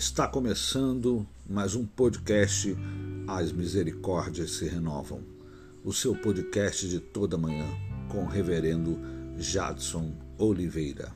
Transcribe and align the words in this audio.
Está 0.00 0.26
começando 0.26 1.26
mais 1.46 1.74
um 1.74 1.84
podcast 1.84 2.74
As 3.28 3.52
Misericórdias 3.52 4.52
se 4.52 4.66
Renovam, 4.66 5.20
o 5.84 5.92
seu 5.92 6.16
podcast 6.16 6.88
de 6.88 6.98
toda 6.98 7.36
manhã 7.36 7.66
com 8.08 8.24
o 8.24 8.26
reverendo 8.26 8.98
Jadson 9.36 10.14
Oliveira. 10.38 11.12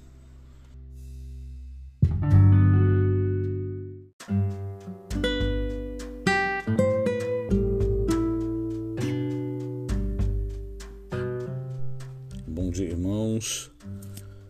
Bom 12.46 12.68
dia, 12.68 12.90
irmãos. 12.90 13.72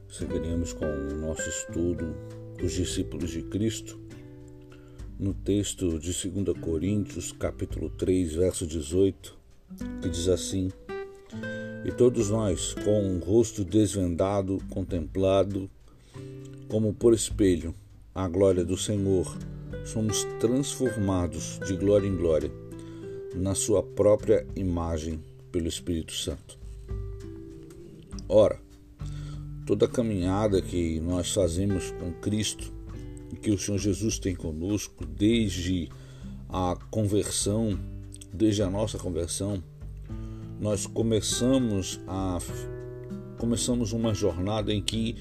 Seguiremos 0.08 0.72
com 0.72 0.86
o 0.86 1.20
nosso 1.20 1.48
estudo 1.48 2.16
Os 2.60 2.72
Discípulos 2.72 3.30
de 3.30 3.40
Cristo 3.42 4.03
no 5.18 5.32
texto 5.32 5.98
de 5.98 6.12
2 6.12 6.58
Coríntios, 6.60 7.32
capítulo 7.32 7.88
3, 7.90 8.34
verso 8.34 8.66
18, 8.66 9.36
que 10.02 10.08
diz 10.08 10.28
assim: 10.28 10.70
E 11.84 11.92
todos 11.92 12.30
nós, 12.30 12.74
com 12.84 13.02
o 13.02 13.16
um 13.16 13.18
rosto 13.18 13.64
desvendado, 13.64 14.58
contemplado, 14.70 15.70
como 16.68 16.92
por 16.92 17.14
espelho, 17.14 17.74
a 18.14 18.28
glória 18.28 18.64
do 18.64 18.76
Senhor, 18.76 19.36
somos 19.84 20.24
transformados 20.40 21.60
de 21.66 21.76
glória 21.76 22.08
em 22.08 22.16
glória, 22.16 22.50
na 23.34 23.54
Sua 23.54 23.82
própria 23.82 24.46
imagem, 24.56 25.20
pelo 25.52 25.68
Espírito 25.68 26.12
Santo. 26.12 26.58
Ora, 28.28 28.58
toda 29.66 29.86
caminhada 29.86 30.60
que 30.60 30.98
nós 31.00 31.32
fazemos 31.32 31.92
com 31.92 32.12
Cristo 32.14 32.72
que 33.34 33.50
o 33.50 33.58
Senhor 33.58 33.78
Jesus 33.78 34.18
tem 34.18 34.34
conosco 34.34 35.04
desde 35.04 35.88
a 36.48 36.76
conversão, 36.90 37.78
desde 38.32 38.62
a 38.62 38.70
nossa 38.70 38.98
conversão, 38.98 39.62
nós 40.60 40.86
começamos 40.86 42.00
a 42.06 42.38
começamos 43.38 43.92
uma 43.92 44.14
jornada 44.14 44.72
em 44.72 44.80
que 44.80 45.16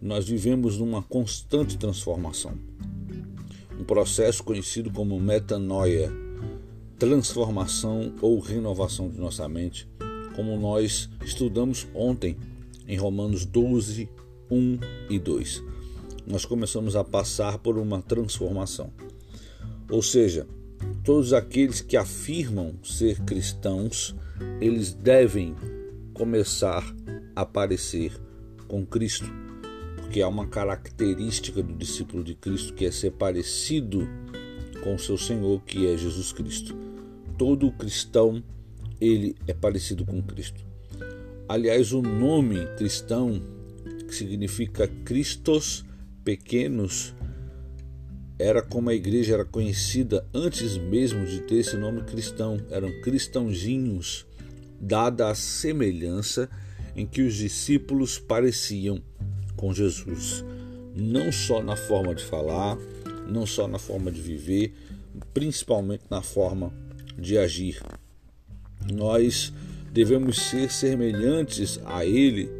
nós 0.00 0.28
vivemos 0.28 0.76
numa 0.78 1.02
constante 1.02 1.78
transformação. 1.78 2.58
Um 3.78 3.84
processo 3.84 4.42
conhecido 4.42 4.90
como 4.90 5.18
metanoia, 5.18 6.12
transformação 6.98 8.12
ou 8.20 8.40
renovação 8.40 9.08
de 9.08 9.18
nossa 9.18 9.48
mente, 9.48 9.88
como 10.34 10.58
nós 10.58 11.08
estudamos 11.24 11.86
ontem 11.94 12.36
em 12.86 12.96
Romanos 12.96 13.46
12, 13.46 14.08
1 14.50 14.78
e 15.08 15.18
2 15.18 15.71
nós 16.26 16.44
começamos 16.44 16.96
a 16.96 17.04
passar 17.04 17.58
por 17.58 17.78
uma 17.78 18.00
transformação. 18.00 18.92
Ou 19.90 20.02
seja, 20.02 20.46
todos 21.04 21.32
aqueles 21.32 21.80
que 21.80 21.96
afirmam 21.96 22.74
ser 22.82 23.20
cristãos, 23.20 24.14
eles 24.60 24.92
devem 24.92 25.54
começar 26.14 26.84
a 27.34 27.44
parecer 27.44 28.12
com 28.68 28.86
Cristo, 28.86 29.26
porque 29.96 30.22
há 30.22 30.28
uma 30.28 30.46
característica 30.46 31.62
do 31.62 31.74
discípulo 31.74 32.22
de 32.22 32.34
Cristo 32.34 32.74
que 32.74 32.84
é 32.84 32.90
ser 32.90 33.12
parecido 33.12 34.08
com 34.82 34.94
o 34.94 34.98
seu 34.98 35.16
Senhor, 35.16 35.60
que 35.62 35.86
é 35.86 35.96
Jesus 35.96 36.32
Cristo. 36.32 36.76
Todo 37.38 37.72
cristão, 37.72 38.42
ele 39.00 39.34
é 39.46 39.54
parecido 39.54 40.04
com 40.04 40.22
Cristo. 40.22 40.64
Aliás, 41.48 41.92
o 41.92 42.00
nome 42.00 42.64
cristão, 42.76 43.42
que 44.06 44.14
significa 44.14 44.86
Christos, 45.04 45.84
pequenos 46.24 47.14
era 48.38 48.60
como 48.60 48.90
a 48.90 48.94
igreja 48.94 49.34
era 49.34 49.44
conhecida 49.44 50.26
antes 50.34 50.76
mesmo 50.76 51.24
de 51.24 51.40
ter 51.42 51.56
esse 51.56 51.76
nome 51.76 52.02
cristão, 52.02 52.58
eram 52.70 52.90
cristãozinhos, 53.02 54.26
dada 54.80 55.28
a 55.28 55.34
semelhança 55.34 56.50
em 56.96 57.06
que 57.06 57.22
os 57.22 57.34
discípulos 57.34 58.18
pareciam 58.18 59.00
com 59.56 59.72
Jesus, 59.72 60.44
não 60.94 61.30
só 61.30 61.62
na 61.62 61.76
forma 61.76 62.14
de 62.14 62.24
falar, 62.24 62.76
não 63.28 63.46
só 63.46 63.68
na 63.68 63.78
forma 63.78 64.10
de 64.10 64.20
viver, 64.20 64.74
principalmente 65.32 66.02
na 66.10 66.20
forma 66.20 66.72
de 67.16 67.38
agir. 67.38 67.80
Nós 68.92 69.52
devemos 69.92 70.36
ser 70.36 70.70
semelhantes 70.70 71.78
a 71.84 72.04
Ele, 72.04 72.50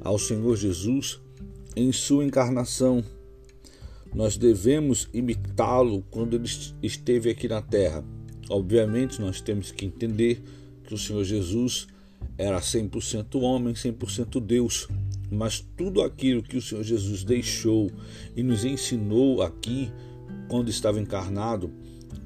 ao 0.00 0.18
Senhor 0.18 0.56
Jesus, 0.56 1.20
em 1.74 1.92
sua 1.92 2.24
encarnação. 2.24 3.04
Nós 4.14 4.36
devemos 4.36 5.08
imitá-lo 5.12 6.04
quando 6.10 6.36
ele 6.36 6.48
esteve 6.82 7.30
aqui 7.30 7.48
na 7.48 7.62
terra. 7.62 8.04
Obviamente, 8.50 9.20
nós 9.20 9.40
temos 9.40 9.70
que 9.72 9.86
entender 9.86 10.42
que 10.84 10.94
o 10.94 10.98
Senhor 10.98 11.24
Jesus 11.24 11.86
era 12.36 12.60
100% 12.60 13.40
homem, 13.40 13.72
100% 13.72 14.40
Deus. 14.40 14.88
Mas 15.30 15.64
tudo 15.76 16.02
aquilo 16.02 16.42
que 16.42 16.58
o 16.58 16.62
Senhor 16.62 16.82
Jesus 16.82 17.24
deixou 17.24 17.90
e 18.36 18.42
nos 18.42 18.64
ensinou 18.64 19.40
aqui, 19.40 19.90
quando 20.48 20.68
estava 20.68 21.00
encarnado, 21.00 21.72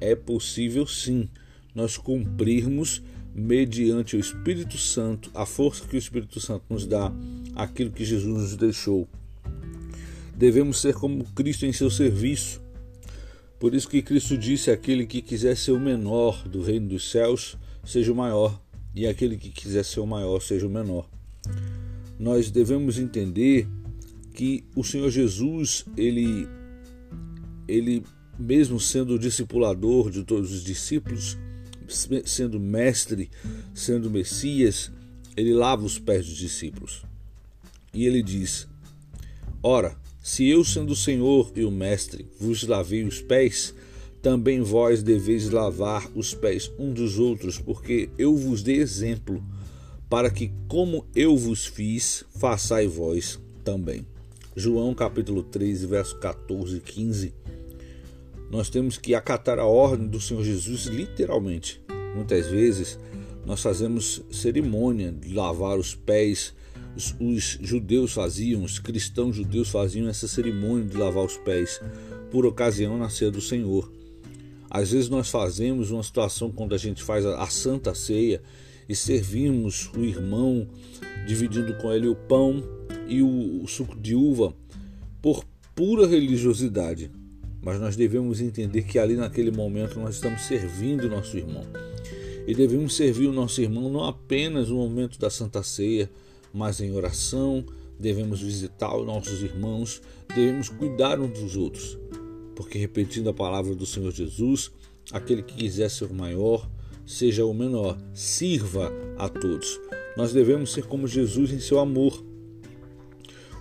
é 0.01 0.13
possível 0.13 0.85
sim 0.85 1.29
nós 1.73 1.95
cumprirmos 1.95 3.01
mediante 3.33 4.17
o 4.17 4.19
Espírito 4.19 4.77
Santo, 4.77 5.31
a 5.33 5.45
força 5.45 5.85
que 5.87 5.95
o 5.95 5.99
Espírito 5.99 6.39
Santo 6.41 6.65
nos 6.69 6.85
dá, 6.85 7.13
aquilo 7.55 7.91
que 7.91 8.03
Jesus 8.03 8.25
nos 8.25 8.57
deixou 8.57 9.07
devemos 10.37 10.79
ser 10.79 10.93
como 10.93 11.25
Cristo 11.33 11.65
em 11.65 11.73
seu 11.73 11.89
serviço. 11.89 12.61
Por 13.59 13.73
isso 13.73 13.89
que 13.89 14.03
Cristo 14.03 14.37
disse: 14.37 14.69
aquele 14.69 15.07
que 15.07 15.21
quiser 15.21 15.57
ser 15.57 15.71
o 15.71 15.79
menor 15.79 16.47
do 16.47 16.61
reino 16.61 16.87
dos 16.89 17.09
céus, 17.09 17.57
seja 17.83 18.13
o 18.13 18.15
maior, 18.15 18.61
e 18.93 19.07
aquele 19.07 19.35
que 19.35 19.49
quiser 19.49 19.83
ser 19.83 19.99
o 19.99 20.05
maior, 20.05 20.39
seja 20.39 20.67
o 20.67 20.69
menor. 20.69 21.09
Nós 22.19 22.51
devemos 22.51 22.99
entender 22.99 23.67
que 24.33 24.63
o 24.75 24.83
Senhor 24.83 25.09
Jesus, 25.09 25.83
ele, 25.97 26.47
ele 27.67 28.03
mesmo 28.37 28.79
sendo 28.79 29.15
o 29.15 29.19
discipulador 29.19 30.11
de 30.11 30.23
todos 30.23 30.51
os 30.51 30.63
discípulos, 30.63 31.35
sendo 32.25 32.59
mestre, 32.59 33.31
sendo 33.73 34.11
Messias, 34.11 34.91
ele 35.35 35.53
lava 35.53 35.83
os 35.83 35.97
pés 35.97 36.27
dos 36.27 36.37
discípulos. 36.37 37.03
E 37.91 38.05
ele 38.05 38.21
diz: 38.21 38.67
Ora, 39.63 39.97
se 40.27 40.45
eu, 40.45 40.61
sendo 40.65 40.91
o 40.91 40.95
Senhor 40.95 41.53
e 41.55 41.63
o 41.63 41.71
Mestre, 41.71 42.27
vos 42.37 42.67
lavei 42.67 43.01
os 43.05 43.21
pés, 43.21 43.73
também 44.21 44.59
vós 44.59 45.01
deveis 45.01 45.49
lavar 45.49 46.05
os 46.13 46.33
pés 46.33 46.69
um 46.77 46.91
dos 46.91 47.17
outros, 47.17 47.57
porque 47.57 48.09
eu 48.17 48.35
vos 48.35 48.61
dei 48.61 48.75
exemplo, 48.75 49.41
para 50.09 50.29
que, 50.29 50.51
como 50.67 51.05
eu 51.15 51.37
vos 51.37 51.65
fiz, 51.65 52.25
façai 52.35 52.87
vós 52.87 53.39
também. 53.63 54.05
João 54.53 54.93
capítulo 54.93 55.43
13, 55.43 55.87
verso 55.87 56.17
14 56.17 56.75
e 56.75 56.81
15. 56.81 57.33
Nós 58.51 58.69
temos 58.69 58.97
que 58.97 59.15
acatar 59.15 59.59
a 59.59 59.65
ordem 59.65 60.09
do 60.09 60.19
Senhor 60.19 60.43
Jesus 60.43 60.87
literalmente. 60.87 61.81
Muitas 62.13 62.47
vezes 62.47 62.99
nós 63.45 63.61
fazemos 63.61 64.21
cerimônia 64.29 65.09
de 65.09 65.33
lavar 65.33 65.79
os 65.79 65.95
pés 65.95 66.53
os, 66.97 67.15
os 67.19 67.59
judeus 67.61 68.11
faziam, 68.11 68.63
os 68.63 68.79
cristãos 68.79 69.35
judeus 69.35 69.69
faziam 69.69 70.09
essa 70.09 70.27
cerimônia 70.27 70.85
de 70.85 70.97
lavar 70.97 71.23
os 71.23 71.37
pés 71.37 71.79
por 72.31 72.45
ocasião 72.45 72.97
na 72.97 73.09
ceia 73.09 73.29
do 73.29 73.39
Senhor. 73.39 73.91
Às 74.69 74.91
vezes 74.91 75.07
nós 75.07 75.29
fazemos 75.29 75.91
uma 75.91 76.03
situação 76.03 76.51
quando 76.51 76.73
a 76.73 76.77
gente 76.77 77.03
faz 77.03 77.25
a, 77.25 77.41
a 77.41 77.47
santa 77.47 77.93
ceia 77.93 78.41
e 78.89 78.95
servimos 78.95 79.91
o 79.95 80.03
irmão 80.03 80.67
dividindo 81.27 81.75
com 81.75 81.93
ele 81.93 82.07
o 82.07 82.15
pão 82.15 82.63
e 83.07 83.21
o, 83.21 83.63
o 83.63 83.67
suco 83.67 83.97
de 83.97 84.15
uva 84.15 84.53
por 85.21 85.45
pura 85.75 86.07
religiosidade. 86.07 87.11
Mas 87.61 87.79
nós 87.79 87.95
devemos 87.95 88.41
entender 88.41 88.83
que 88.83 88.97
ali 88.97 89.15
naquele 89.15 89.51
momento 89.51 89.99
nós 89.99 90.15
estamos 90.15 90.41
servindo 90.41 91.05
o 91.05 91.09
nosso 91.09 91.37
irmão. 91.37 91.65
E 92.47 92.55
devemos 92.55 92.95
servir 92.95 93.27
o 93.27 93.33
nosso 93.33 93.61
irmão 93.61 93.89
não 93.89 94.03
apenas 94.03 94.69
no 94.69 94.77
momento 94.77 95.19
da 95.19 95.29
Santa 95.29 95.61
Ceia, 95.63 96.09
mas 96.57 96.81
em 96.81 96.91
oração, 96.91 97.63
devemos 97.99 98.41
visitar 98.41 98.95
os 98.97 99.05
nossos 99.05 99.43
irmãos, 99.43 100.01
devemos 100.35 100.69
cuidar 100.69 101.19
uns 101.19 101.39
dos 101.39 101.55
outros. 101.55 101.97
Porque, 102.55 102.79
repetindo 102.79 103.29
a 103.29 103.33
palavra 103.33 103.75
do 103.75 103.85
Senhor 103.85 104.11
Jesus, 104.11 104.71
aquele 105.11 105.43
que 105.43 105.53
quiser 105.53 105.89
ser 105.89 106.05
o 106.05 106.13
maior, 106.13 106.67
seja 107.05 107.45
o 107.45 107.53
menor, 107.53 107.95
sirva 108.11 108.91
a 109.17 109.29
todos. 109.29 109.79
Nós 110.17 110.33
devemos 110.33 110.73
ser 110.73 110.85
como 110.85 111.07
Jesus 111.07 111.51
em 111.51 111.59
seu 111.59 111.79
amor. 111.79 112.25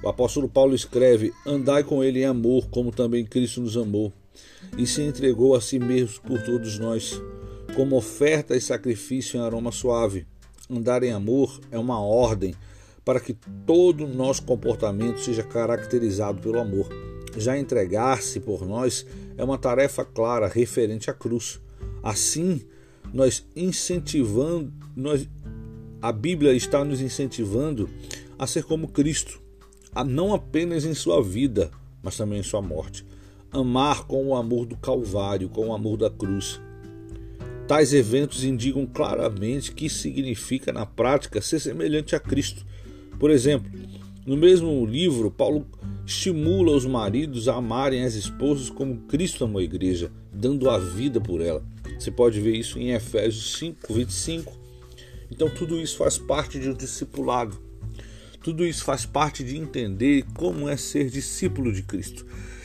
O 0.03 0.09
apóstolo 0.09 0.49
Paulo 0.49 0.75
escreve: 0.75 1.35
Andai 1.47 1.85
com 1.85 2.03
ele 2.03 2.21
em 2.21 2.25
amor, 2.25 2.69
como 2.71 2.91
também 2.91 3.27
Cristo 3.27 3.61
nos 3.61 3.77
amou, 3.77 4.11
e 4.79 4.87
se 4.87 5.03
entregou 5.03 5.55
a 5.55 5.61
si 5.61 5.79
mesmo 5.79 6.23
por 6.23 6.43
todos 6.43 6.79
nós, 6.79 7.21
como 7.75 7.97
oferta 7.97 8.57
e 8.57 8.61
sacrifício 8.61 9.39
em 9.39 9.43
aroma 9.43 9.71
suave. 9.71 10.27
Andar 10.69 11.03
em 11.03 11.13
amor 11.13 11.61
é 11.71 11.79
uma 11.79 12.01
ordem 12.01 12.55
para 13.07 13.21
que 13.21 13.35
todo 13.65 14.05
nosso 14.05 14.43
comportamento 14.43 15.21
seja 15.21 15.45
caracterizado 15.45 16.41
pelo 16.41 16.59
amor. 16.59 16.89
Já 17.37 17.57
entregar-se 17.57 18.41
por 18.41 18.67
nós 18.67 19.07
é 19.37 19.45
uma 19.45 19.57
tarefa 19.57 20.05
clara 20.05 20.49
referente 20.49 21.09
à 21.09 21.15
cruz. 21.15 21.61
Assim, 22.03 22.63
nós 23.15 23.47
incentivando, 23.55 24.73
nós, 24.97 25.29
a 26.03 26.11
Bíblia 26.11 26.53
está 26.53 26.85
nos 26.85 27.01
incentivando 27.01 27.89
a 28.37 28.45
ser 28.45 28.65
como 28.65 28.89
Cristo, 28.89 29.41
a 29.95 30.03
não 30.03 30.35
apenas 30.35 30.85
em 30.85 30.93
sua 30.93 31.23
vida, 31.23 31.71
mas 32.03 32.17
também 32.17 32.41
em 32.41 32.43
sua 32.43 32.61
morte. 32.61 33.07
Amar 33.53 34.05
com 34.09 34.27
o 34.27 34.35
amor 34.35 34.67
do 34.67 34.77
Calvário, 34.77 35.49
com 35.49 35.69
o 35.69 35.73
amor 35.73 35.97
da 35.97 36.11
cruz. 36.11 36.61
Tais 37.69 37.93
eventos 37.93 38.43
indicam 38.43 38.85
claramente 38.85 39.71
que 39.71 39.89
significa 39.89 40.73
na 40.73 40.85
prática 40.85 41.41
ser 41.41 41.61
semelhante 41.61 42.17
a 42.17 42.21
Cristo. 42.21 42.67
Por 43.19 43.31
exemplo, 43.31 43.71
no 44.27 44.37
mesmo 44.37 44.85
livro, 44.85 45.31
Paulo 45.31 45.67
estimula 46.05 46.73
os 46.73 46.85
maridos 46.85 47.49
a 47.49 47.55
amarem 47.55 48.05
as 48.05 48.15
esposas 48.15 48.71
como 48.71 48.99
Cristo 49.03 49.45
amou 49.45 49.61
a 49.61 49.65
igreja, 49.65 50.11
dando 50.33 50.69
a 50.69 50.79
vida 50.79 51.21
por 51.21 51.41
ela. 51.41 51.65
Você 51.99 52.11
pode 52.11 52.41
ver 52.41 52.55
isso 52.57 52.79
em 52.79 52.91
Efésios 52.91 53.57
5, 53.59 53.93
25. 53.93 54.53
Então, 55.31 55.49
tudo 55.51 55.81
isso 55.81 55.97
faz 55.97 56.19
parte 56.19 56.59
de 56.59 56.69
um 56.69 56.75
discipulado. 56.75 57.59
Tudo 58.43 58.65
isso 58.65 58.85
faz 58.85 59.05
parte 59.05 59.43
de 59.43 59.57
entender 59.57 60.25
como 60.35 60.69
é 60.69 60.77
ser 60.77 61.11
discípulo 61.11 61.73
de 61.73 61.83
Cristo. 61.83 62.25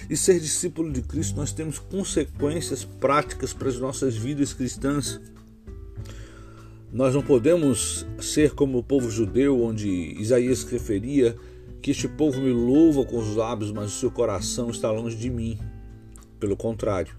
E 0.09 0.17
ser 0.17 0.39
discípulo 0.39 0.91
de 0.91 1.01
Cristo, 1.01 1.37
nós 1.37 1.51
temos 1.51 1.79
consequências 1.79 2.83
práticas 2.83 3.53
para 3.53 3.69
as 3.69 3.79
nossas 3.79 4.15
vidas 4.15 4.53
cristãs. 4.53 5.19
Nós 6.91 7.15
não 7.15 7.21
podemos 7.21 8.05
ser 8.19 8.51
como 8.51 8.77
o 8.77 8.83
povo 8.83 9.09
judeu, 9.09 9.63
onde 9.63 9.87
Isaías 9.87 10.63
referia 10.63 11.37
que 11.81 11.91
este 11.91 12.07
povo 12.07 12.41
me 12.41 12.51
louva 12.51 13.05
com 13.05 13.17
os 13.17 13.35
lábios, 13.35 13.71
mas 13.71 13.95
o 13.95 13.99
seu 13.99 14.11
coração 14.11 14.69
está 14.69 14.91
longe 14.91 15.15
de 15.15 15.29
mim. 15.29 15.57
Pelo 16.37 16.57
contrário, 16.57 17.15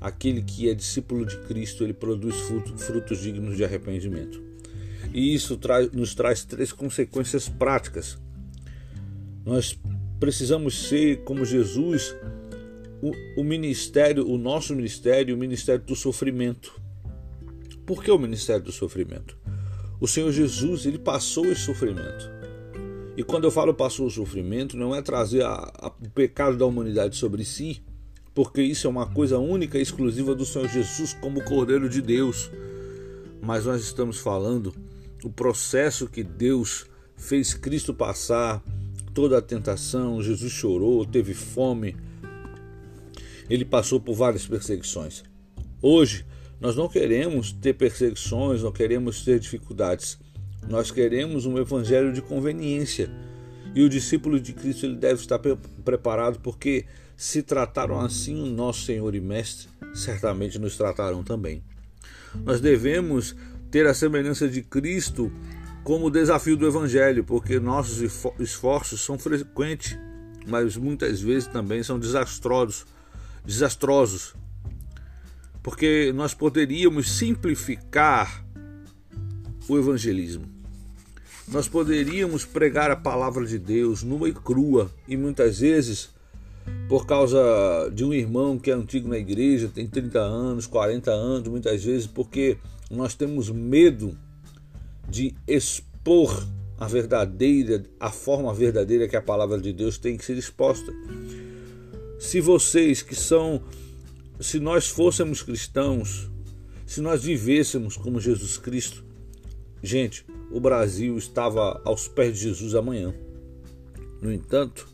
aquele 0.00 0.40
que 0.40 0.70
é 0.70 0.74
discípulo 0.74 1.26
de 1.26 1.36
Cristo, 1.40 1.82
ele 1.82 1.92
produz 1.92 2.36
frutos, 2.76 3.20
dignos 3.20 3.56
de 3.56 3.64
arrependimento. 3.64 4.40
E 5.12 5.34
isso 5.34 5.58
nos 5.92 6.14
traz 6.14 6.44
três 6.44 6.72
consequências 6.72 7.48
práticas. 7.48 8.18
Nós 9.44 9.76
precisamos 10.20 10.88
ser 10.88 11.24
como 11.24 11.44
Jesus, 11.44 12.14
o 13.36 13.42
ministério, 13.42 14.28
o 14.28 14.38
nosso 14.38 14.76
ministério, 14.76 15.34
o 15.34 15.38
ministério 15.38 15.82
do 15.84 15.96
sofrimento. 15.96 16.80
Por 17.88 18.04
que 18.04 18.10
o 18.10 18.18
ministério 18.18 18.62
do 18.62 18.70
sofrimento? 18.70 19.34
O 19.98 20.06
Senhor 20.06 20.30
Jesus, 20.30 20.84
ele 20.84 20.98
passou 20.98 21.46
esse 21.46 21.62
sofrimento. 21.62 22.30
E 23.16 23.22
quando 23.22 23.44
eu 23.44 23.50
falo 23.50 23.72
passou 23.72 24.06
o 24.06 24.10
sofrimento, 24.10 24.76
não 24.76 24.94
é 24.94 25.00
trazer 25.00 25.42
a, 25.42 25.54
a, 25.54 25.86
o 25.88 26.10
pecado 26.10 26.58
da 26.58 26.66
humanidade 26.66 27.16
sobre 27.16 27.46
si, 27.46 27.82
porque 28.34 28.60
isso 28.60 28.86
é 28.86 28.90
uma 28.90 29.06
coisa 29.06 29.38
única 29.38 29.78
e 29.78 29.80
exclusiva 29.80 30.34
do 30.34 30.44
Senhor 30.44 30.68
Jesus 30.68 31.14
como 31.14 31.42
Cordeiro 31.42 31.88
de 31.88 32.02
Deus. 32.02 32.50
Mas 33.40 33.64
nós 33.64 33.80
estamos 33.80 34.18
falando 34.18 34.74
o 35.24 35.30
processo 35.30 36.06
que 36.06 36.22
Deus 36.22 36.84
fez 37.16 37.54
Cristo 37.54 37.94
passar, 37.94 38.62
toda 39.14 39.38
a 39.38 39.42
tentação, 39.42 40.22
Jesus 40.22 40.52
chorou, 40.52 41.06
teve 41.06 41.32
fome, 41.32 41.96
ele 43.48 43.64
passou 43.64 43.98
por 43.98 44.14
várias 44.14 44.46
perseguições. 44.46 45.24
Hoje, 45.80 46.26
nós 46.60 46.74
não 46.74 46.88
queremos 46.88 47.52
ter 47.52 47.74
perseguições, 47.74 48.62
não 48.62 48.72
queremos 48.72 49.24
ter 49.24 49.38
dificuldades. 49.38 50.18
Nós 50.68 50.90
queremos 50.90 51.46
um 51.46 51.56
evangelho 51.56 52.12
de 52.12 52.20
conveniência. 52.20 53.10
E 53.74 53.82
o 53.82 53.88
discípulo 53.88 54.40
de 54.40 54.52
Cristo 54.52 54.86
ele 54.86 54.96
deve 54.96 55.20
estar 55.20 55.38
preparado, 55.84 56.40
porque 56.40 56.84
se 57.16 57.42
trataram 57.42 58.00
assim 58.00 58.40
o 58.42 58.46
nosso 58.46 58.82
Senhor 58.82 59.14
e 59.14 59.20
Mestre, 59.20 59.68
certamente 59.94 60.58
nos 60.58 60.76
tratarão 60.76 61.22
também. 61.22 61.62
Nós 62.44 62.60
devemos 62.60 63.36
ter 63.70 63.86
a 63.86 63.94
semelhança 63.94 64.48
de 64.48 64.62
Cristo 64.62 65.30
como 65.84 66.10
desafio 66.10 66.56
do 66.56 66.66
Evangelho, 66.66 67.24
porque 67.24 67.60
nossos 67.60 68.26
esforços 68.38 69.00
são 69.00 69.18
frequentes, 69.18 69.96
mas 70.46 70.76
muitas 70.76 71.20
vezes 71.20 71.46
também 71.46 71.82
são 71.82 71.98
desastrosos, 71.98 72.84
desastrosos, 73.44 74.34
porque 75.62 76.12
nós 76.14 76.34
poderíamos 76.34 77.10
simplificar 77.10 78.44
o 79.68 79.76
evangelismo. 79.76 80.44
Nós 81.48 81.68
poderíamos 81.68 82.44
pregar 82.44 82.90
a 82.90 82.96
palavra 82.96 83.46
de 83.46 83.58
Deus 83.58 84.02
nua 84.02 84.28
e 84.28 84.32
crua, 84.32 84.90
e 85.06 85.16
muitas 85.16 85.60
vezes, 85.60 86.10
por 86.88 87.06
causa 87.06 87.38
de 87.92 88.04
um 88.04 88.12
irmão 88.12 88.58
que 88.58 88.70
é 88.70 88.74
antigo 88.74 89.08
na 89.08 89.18
igreja, 89.18 89.70
tem 89.74 89.86
30 89.86 90.18
anos, 90.18 90.66
40 90.66 91.10
anos, 91.10 91.48
muitas 91.48 91.82
vezes 91.82 92.06
porque 92.06 92.58
nós 92.90 93.14
temos 93.14 93.50
medo 93.50 94.16
de 95.08 95.34
expor 95.46 96.46
a 96.78 96.86
verdadeira, 96.86 97.82
a 97.98 98.10
forma 98.10 98.52
verdadeira 98.54 99.08
que 99.08 99.16
a 99.16 99.22
palavra 99.22 99.58
de 99.58 99.72
Deus 99.72 99.98
tem 99.98 100.16
que 100.16 100.24
ser 100.24 100.36
exposta. 100.36 100.92
Se 102.18 102.40
vocês 102.40 103.02
que 103.02 103.14
são, 103.14 103.62
se 104.40 104.60
nós 104.60 104.88
fôssemos 104.88 105.42
cristãos, 105.42 106.30
se 106.86 107.00
nós 107.00 107.24
vivêssemos 107.24 107.96
como 107.96 108.20
Jesus 108.20 108.56
Cristo, 108.56 109.04
gente, 109.82 110.24
o 110.50 110.60
Brasil 110.60 111.16
estava 111.18 111.80
aos 111.84 112.08
pés 112.08 112.36
de 112.36 112.44
Jesus 112.44 112.74
amanhã. 112.74 113.14
No 114.22 114.32
entanto, 114.32 114.88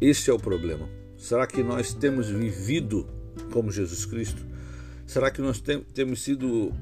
esse 0.00 0.28
é 0.30 0.32
o 0.32 0.38
problema. 0.38 0.88
Será 1.16 1.46
que 1.46 1.62
nós 1.62 1.94
temos 1.94 2.28
vivido 2.28 3.06
como 3.52 3.70
Jesus 3.70 4.04
Cristo? 4.04 4.44
Será 5.06 5.30
que 5.30 5.40
nós 5.40 5.60
tem, 5.60 5.80
temos 5.80 6.22
sido 6.22 6.72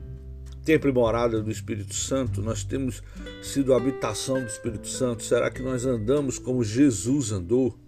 templo 0.65 0.89
e 0.89 0.93
morada 0.93 1.43
do 1.43 1.51
Espírito 1.51 1.95
Santo? 1.95 2.43
Nós 2.43 2.65
temos 2.65 3.03
sido 3.43 3.75
habitação 3.75 4.41
do 4.41 4.47
Espírito 4.47 4.89
Santo? 4.89 5.23
Será 5.23 5.51
que 5.51 5.63
nós 5.63 5.85
andamos 5.85 6.39
como 6.39 6.65
Jesus 6.65 7.33
andou? 7.33 7.79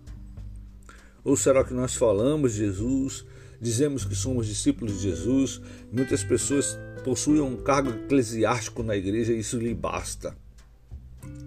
Ou 1.24 1.36
será 1.36 1.64
que 1.64 1.72
nós 1.72 1.94
falamos 1.94 2.52
Jesus, 2.52 3.24
dizemos 3.62 4.04
que 4.04 4.14
somos 4.14 4.46
discípulos 4.46 5.00
de 5.00 5.10
Jesus? 5.10 5.62
Muitas 5.90 6.22
pessoas 6.22 6.78
possuem 7.02 7.40
um 7.40 7.56
cargo 7.56 7.88
eclesiástico 7.88 8.82
na 8.82 8.94
igreja 8.94 9.32
e 9.32 9.38
isso 9.38 9.56
lhe 9.56 9.74
basta. 9.74 10.36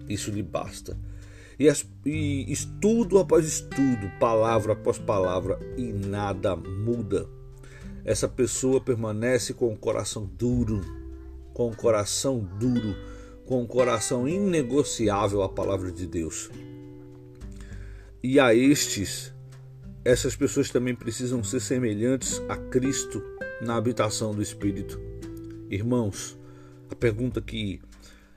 Isso 0.08 0.32
lhe 0.32 0.42
basta. 0.42 0.98
E, 1.58 1.68
as, 1.68 1.86
e 2.04 2.50
estudo 2.50 3.18
após 3.18 3.46
estudo, 3.46 4.10
palavra 4.18 4.72
após 4.72 4.98
palavra, 4.98 5.58
e 5.76 5.92
nada 5.92 6.56
muda 6.56 7.36
essa 8.06 8.28
pessoa 8.28 8.80
permanece 8.80 9.52
com 9.52 9.72
o 9.72 9.76
coração 9.76 10.30
duro, 10.38 10.80
com 11.52 11.68
o 11.68 11.76
coração 11.76 12.38
duro, 12.38 12.94
com 13.44 13.64
o 13.64 13.66
coração 13.66 14.28
inegociável 14.28 15.42
à 15.42 15.48
palavra 15.48 15.90
de 15.90 16.06
Deus. 16.06 16.48
E 18.22 18.38
a 18.38 18.54
estes, 18.54 19.32
essas 20.06 20.36
pessoas 20.36 20.70
também 20.70 20.94
precisam 20.94 21.42
ser 21.42 21.58
semelhantes 21.58 22.40
a 22.48 22.56
Cristo 22.56 23.20
na 23.60 23.74
habitação 23.74 24.32
do 24.32 24.40
Espírito. 24.40 25.00
Irmãos, 25.68 26.38
a 26.88 26.94
pergunta 26.94 27.42
que 27.42 27.80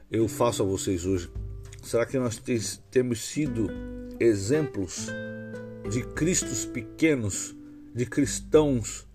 eu 0.09 0.27
faço 0.27 0.63
a 0.63 0.65
vocês 0.65 1.05
hoje: 1.05 1.29
será 1.83 2.07
que 2.07 2.17
nós 2.17 2.41
temos 2.89 3.23
sido 3.23 3.69
exemplos 4.19 5.09
de 5.91 6.01
Cristos 6.15 6.65
pequenos, 6.65 7.55
de 7.93 8.07
cristãos 8.07 9.07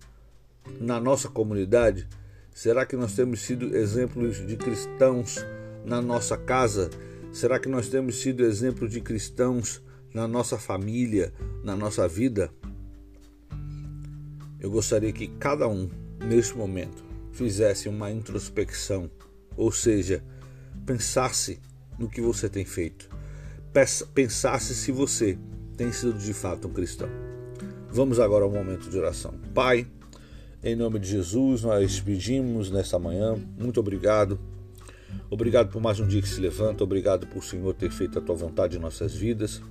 na 0.79 0.97
nossa 0.97 1.27
comunidade? 1.27 2.07
Será 2.53 2.85
que 2.85 2.95
nós 2.95 3.13
temos 3.13 3.41
sido 3.41 3.75
exemplos 3.75 4.47
de 4.47 4.55
cristãos 4.55 5.45
na 5.83 6.01
nossa 6.01 6.37
casa? 6.37 6.89
Será 7.33 7.59
que 7.59 7.67
nós 7.67 7.89
temos 7.89 8.21
sido 8.21 8.45
exemplos 8.45 8.91
de 8.91 9.01
cristãos 9.01 9.83
na 10.15 10.29
nossa 10.29 10.57
família, 10.57 11.33
na 11.61 11.75
nossa 11.75 12.07
vida? 12.07 12.49
Eu 14.57 14.71
gostaria 14.71 15.11
que 15.11 15.27
cada 15.27 15.67
um, 15.67 15.89
neste 16.25 16.57
momento, 16.57 17.03
fizesse 17.33 17.89
uma 17.89 18.09
introspecção, 18.09 19.11
ou 19.57 19.73
seja, 19.73 20.23
pensasse 20.85 21.59
no 21.99 22.07
que 22.07 22.21
você 22.21 22.47
tem 22.47 22.63
feito, 22.63 23.09
pensasse 24.13 24.73
se 24.73 24.89
você 24.89 25.37
tem 25.75 25.91
sido 25.91 26.17
de 26.17 26.33
fato 26.33 26.69
um 26.69 26.71
cristão. 26.71 27.09
Vamos 27.89 28.17
agora 28.17 28.45
ao 28.45 28.49
momento 28.49 28.89
de 28.89 28.97
oração. 28.97 29.33
Pai, 29.53 29.85
em 30.63 30.77
nome 30.77 30.97
de 30.97 31.09
Jesus, 31.09 31.61
nós 31.61 31.99
pedimos 31.99 32.71
nesta 32.71 32.97
manhã, 32.97 33.35
muito 33.57 33.81
obrigado. 33.81 34.39
Obrigado 35.29 35.73
por 35.73 35.81
mais 35.81 35.99
um 35.99 36.07
dia 36.07 36.21
que 36.21 36.29
se 36.29 36.39
levanta, 36.39 36.85
obrigado 36.85 37.27
por 37.27 37.39
o 37.39 37.45
Senhor 37.45 37.73
ter 37.73 37.91
feito 37.91 38.17
a 38.17 38.21
tua 38.21 38.35
vontade 38.35 38.77
em 38.77 38.79
nossas 38.79 39.13
vidas. 39.13 39.61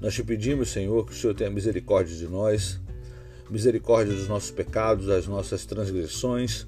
Nós 0.00 0.14
te 0.14 0.24
pedimos, 0.24 0.70
Senhor, 0.70 1.04
que 1.04 1.12
o 1.12 1.14
Senhor 1.14 1.34
tenha 1.34 1.50
misericórdia 1.50 2.16
de 2.16 2.26
nós, 2.26 2.80
misericórdia 3.50 4.14
dos 4.14 4.28
nossos 4.28 4.50
pecados, 4.50 5.06
das 5.06 5.26
nossas 5.26 5.66
transgressões, 5.66 6.66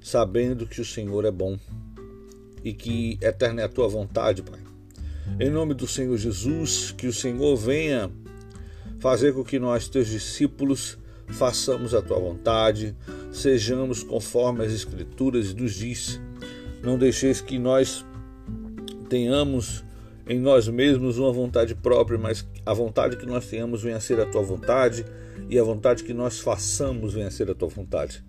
sabendo 0.00 0.66
que 0.66 0.80
o 0.80 0.84
Senhor 0.84 1.26
é 1.26 1.30
bom 1.30 1.58
e 2.64 2.72
que 2.72 3.18
eterna 3.20 3.60
é 3.60 3.64
a 3.64 3.68
tua 3.68 3.86
vontade, 3.86 4.42
Pai. 4.42 4.60
Em 5.38 5.50
nome 5.50 5.74
do 5.74 5.86
Senhor 5.86 6.16
Jesus, 6.16 6.90
que 6.90 7.06
o 7.06 7.12
Senhor 7.12 7.54
venha 7.54 8.10
fazer 8.98 9.34
com 9.34 9.44
que 9.44 9.58
nós, 9.58 9.88
teus 9.88 10.08
discípulos, 10.08 10.98
façamos 11.28 11.94
a 11.94 12.00
tua 12.00 12.18
vontade, 12.18 12.96
sejamos 13.30 14.02
conforme 14.02 14.64
as 14.64 14.72
Escrituras 14.72 15.52
nos 15.52 15.74
diz. 15.74 16.20
Não 16.82 16.98
deixeis 16.98 17.40
que 17.40 17.58
nós 17.58 18.04
tenhamos 19.08 19.84
em 20.30 20.38
nós 20.38 20.68
mesmos 20.68 21.18
uma 21.18 21.32
vontade 21.32 21.74
própria, 21.74 22.16
mas 22.16 22.46
a 22.64 22.72
vontade 22.72 23.16
que 23.16 23.26
nós 23.26 23.48
tenhamos 23.48 23.82
venha 23.82 23.96
a 23.96 24.00
ser 24.00 24.20
a 24.20 24.24
tua 24.24 24.42
vontade 24.42 25.04
e 25.48 25.58
a 25.58 25.64
vontade 25.64 26.04
que 26.04 26.14
nós 26.14 26.38
façamos 26.38 27.14
venha 27.14 27.26
a 27.26 27.30
ser 27.32 27.50
a 27.50 27.54
tua 27.54 27.66
vontade. 27.66 28.22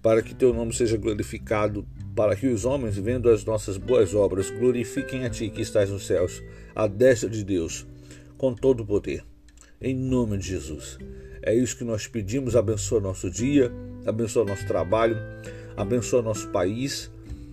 Para 0.00 0.22
que 0.22 0.34
teu 0.34 0.54
nome 0.54 0.72
seja 0.72 0.96
glorificado, 0.96 1.86
para 2.16 2.34
que 2.34 2.46
os 2.46 2.64
homens, 2.64 2.96
vendo 2.96 3.28
as 3.28 3.44
nossas 3.44 3.76
boas 3.76 4.14
obras, 4.14 4.48
glorifiquem 4.50 5.26
a 5.26 5.30
ti 5.30 5.50
que 5.50 5.60
estás 5.60 5.90
nos 5.90 6.06
céus, 6.06 6.42
a 6.74 6.86
destra 6.86 7.28
de 7.28 7.44
Deus, 7.44 7.86
com 8.38 8.54
todo 8.54 8.82
o 8.82 8.86
poder. 8.86 9.22
Em 9.78 9.94
nome 9.94 10.38
de 10.38 10.46
Jesus. 10.48 10.98
É 11.42 11.54
isso 11.54 11.76
que 11.76 11.84
nós 11.84 12.06
pedimos. 12.06 12.56
Abençoa 12.56 12.98
nosso 12.98 13.28
dia, 13.28 13.70
abençoa 14.06 14.46
nosso 14.46 14.66
trabalho, 14.66 15.18
abençoa 15.76 16.22
nosso 16.22 16.48
país. 16.48 17.10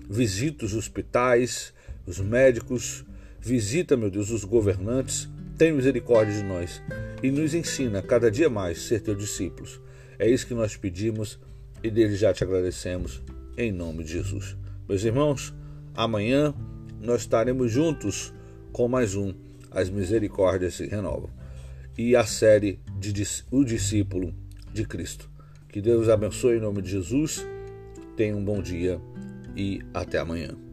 Visita 0.10 0.64
os 0.64 0.74
hospitais, 0.74 1.74
os 2.08 2.18
médicos, 2.20 3.04
Visita, 3.42 3.96
meu 3.96 4.10
Deus, 4.10 4.30
os 4.30 4.44
governantes, 4.44 5.30
tem 5.58 5.72
misericórdia 5.74 6.36
de 6.36 6.44
nós 6.44 6.82
e 7.22 7.32
nos 7.32 7.54
ensina 7.54 8.02
cada 8.02 8.30
dia 8.30 8.50
mais 8.50 8.82
ser 8.82 9.02
teus 9.02 9.18
discípulos. 9.18 9.80
É 10.18 10.30
isso 10.30 10.48
que 10.48 10.54
nós 10.54 10.76
pedimos 10.76 11.40
e 11.84 11.90
dele 11.90 12.16
já 12.16 12.34
te 12.34 12.44
agradecemos, 12.44 13.22
em 13.58 13.72
nome 13.72 14.04
de 14.04 14.14
Jesus. 14.14 14.58
Meus 14.88 15.04
irmãos, 15.04 15.54
amanhã 15.96 16.54
nós 17.02 17.22
estaremos 17.22 17.72
juntos 17.72 18.34
com 18.72 18.88
mais 18.88 19.16
um 19.16 19.34
As 19.72 19.90
Misericórdias 19.90 20.76
se 20.76 20.88
Renovam 20.88 21.30
e 21.98 22.16
a 22.16 22.26
série 22.26 22.80
de 22.98 23.14
O 23.52 23.64
Discípulo 23.64 24.34
de 24.74 24.86
Cristo. 24.86 25.30
Que 25.68 25.82
Deus 25.82 26.10
abençoe 26.10 26.58
em 26.58 26.62
nome 26.62 26.82
de 26.82 26.92
Jesus. 26.92 27.46
Tenha 28.16 28.36
um 28.36 28.44
bom 28.44 28.62
dia 28.62 29.00
e 29.56 29.82
até 29.94 30.18
amanhã. 30.18 30.69